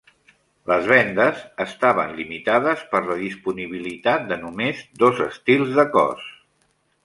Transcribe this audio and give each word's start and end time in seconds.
Les 0.69 0.87
vendes 0.91 1.43
estaven 1.65 2.15
imitades 2.23 2.83
per 2.95 3.03
la 3.11 3.19
disponibilitat 3.21 4.27
de 4.33 4.41
només 4.47 4.83
dos 5.07 5.25
estils 5.31 5.79
de 5.81 5.91
cos. 5.97 6.29